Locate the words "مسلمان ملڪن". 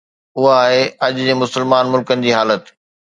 1.43-2.25